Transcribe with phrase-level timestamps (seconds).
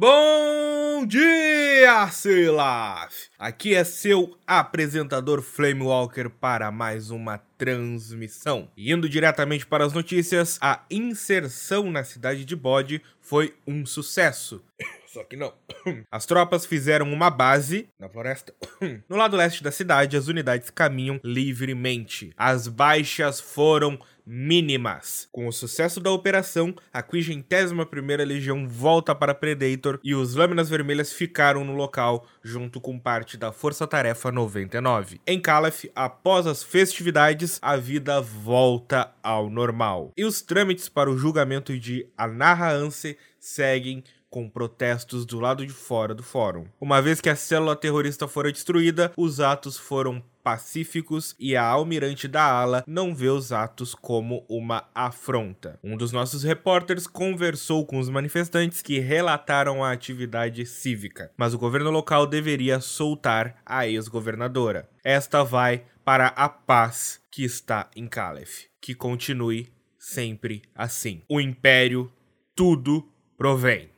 [0.00, 3.26] Bom dia, Silaf!
[3.36, 8.70] Aqui é seu apresentador Flame Walker para mais uma transmissão.
[8.76, 14.62] Indo diretamente para as notícias, a inserção na cidade de Bode foi um sucesso.
[15.12, 15.54] Só que não.
[16.12, 18.54] As tropas fizeram uma base na floresta.
[19.08, 22.32] No lado leste da cidade, as unidades caminham livremente.
[22.36, 25.26] As baixas foram mínimas.
[25.32, 31.12] Com o sucesso da operação, a 51ª Legião volta para Predator e os Lâminas Vermelhas
[31.12, 35.20] ficaram no local junto com parte da Força Tarefa 99.
[35.26, 40.12] Em Calaf, após as festividades, a vida volta ao normal.
[40.16, 45.72] E os trâmites para o julgamento de Anarra Anse seguem com protestos do lado de
[45.72, 46.66] fora do fórum.
[46.80, 52.26] Uma vez que a célula terrorista fora destruída, os atos foram pacíficos e a almirante
[52.26, 55.78] da ala não vê os atos como uma afronta.
[55.84, 61.58] Um dos nossos repórteres conversou com os manifestantes que relataram a atividade cívica, mas o
[61.58, 64.88] governo local deveria soltar a ex-governadora.
[65.04, 68.68] Esta vai para a paz que está em Calef.
[68.80, 71.20] Que continue sempre assim.
[71.28, 72.10] O império
[72.54, 73.06] tudo
[73.36, 73.90] provém.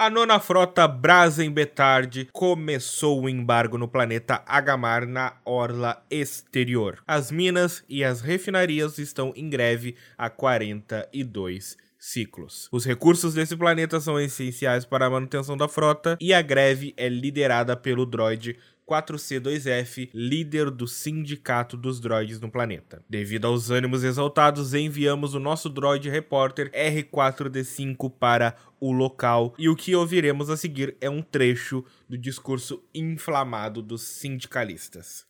[0.00, 7.02] A nona frota Brazen Betard começou o embargo no planeta Agamar na orla exterior.
[7.06, 12.66] As minas e as refinarias estão em greve há 42 ciclos.
[12.72, 17.06] Os recursos desse planeta são essenciais para a manutenção da frota e a greve é
[17.06, 18.56] liderada pelo droid
[18.90, 23.04] 4C2F, líder do sindicato dos droids no planeta.
[23.08, 29.76] Devido aos ânimos exaltados, enviamos o nosso droid repórter R4D5 para o local e o
[29.76, 35.24] que ouviremos a seguir é um trecho do discurso inflamado dos sindicalistas.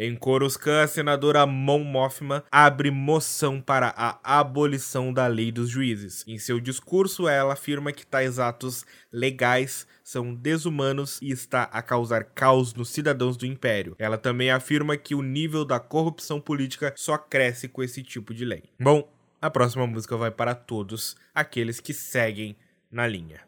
[0.00, 6.22] Em Coruscant, a senadora Mon Mothma abre moção para a abolição da lei dos juízes.
[6.24, 12.22] Em seu discurso, ela afirma que tais atos legais são desumanos e está a causar
[12.26, 13.96] caos nos cidadãos do Império.
[13.98, 18.44] Ela também afirma que o nível da corrupção política só cresce com esse tipo de
[18.44, 18.70] lei.
[18.78, 19.12] Bom,
[19.42, 22.56] a próxima música vai para todos aqueles que seguem
[22.88, 23.40] na linha.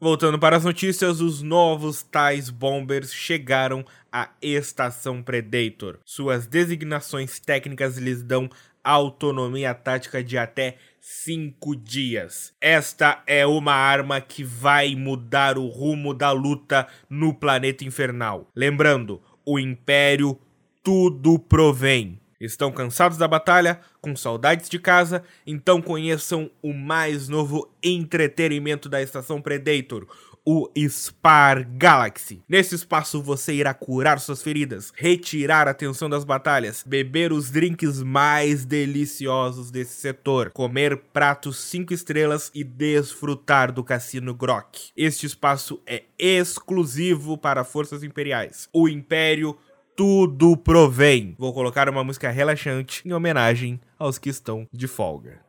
[0.00, 5.98] Voltando para as notícias, os novos TIEs Bombers chegaram à Estação Predator.
[6.04, 8.48] Suas designações técnicas lhes dão
[8.84, 12.54] autonomia tática de até 5 dias.
[12.60, 18.48] Esta é uma arma que vai mudar o rumo da luta no planeta infernal.
[18.54, 20.38] Lembrando, o Império
[20.80, 22.20] tudo provém.
[22.40, 25.24] Estão cansados da batalha, com saudades de casa?
[25.44, 30.06] Então conheçam o mais novo entretenimento da estação Predator,
[30.44, 32.42] o Spar Galaxy.
[32.48, 38.02] Nesse espaço você irá curar suas feridas, retirar a tensão das batalhas, beber os drinks
[38.02, 44.90] mais deliciosos desse setor, comer pratos 5 estrelas e desfrutar do Cassino Grok.
[44.96, 48.68] Este espaço é exclusivo para forças imperiais.
[48.72, 49.54] O Império
[49.98, 51.34] tudo provém.
[51.36, 55.40] Vou colocar uma música relaxante em homenagem aos que estão de folga.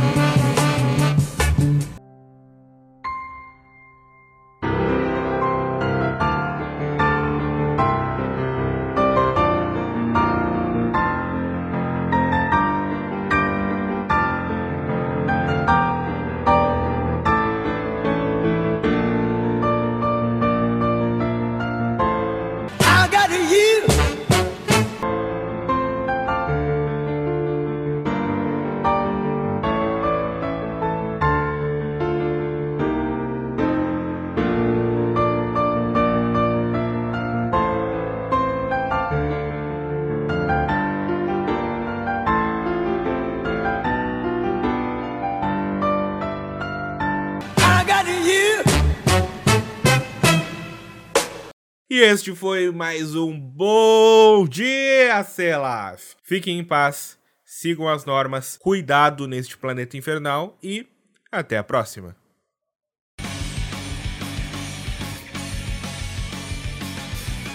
[0.00, 0.37] I
[23.28, 24.17] out of you.
[51.90, 56.16] E este foi mais um Bom Dia, Selaf!
[56.22, 60.86] Fiquem em paz, sigam as normas, cuidado neste planeta infernal e
[61.32, 62.14] até a próxima!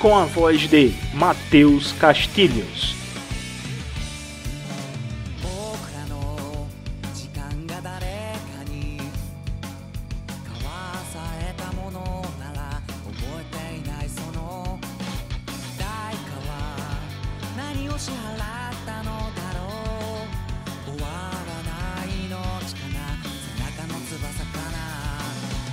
[0.01, 3.02] Com a voz de Matheus Castilhos.
[18.03, 18.17] 支払っ
[18.85, 20.91] たのだろう。
[20.91, 22.35] 終わらない命
[22.75, 22.99] かな
[23.31, 24.75] 背中の翼かな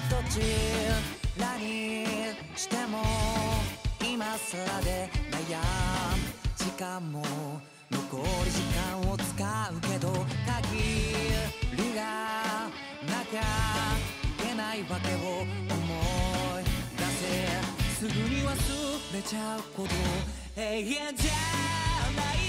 [0.08, 0.38] どち
[1.40, 2.06] らに
[2.54, 3.02] しても
[4.00, 6.22] 今更で悩む
[6.54, 7.20] 時間も
[7.90, 9.26] 残り時間を使
[9.74, 10.12] うけど
[10.46, 10.78] 限
[11.76, 12.70] りが
[13.08, 13.44] なきゃい
[14.38, 15.50] けないわけを思
[16.60, 16.62] い
[16.96, 17.02] 出
[17.98, 18.54] せすぐに忘
[19.16, 19.88] れちゃうこと
[20.56, 22.48] 永遠じゃないそんなこ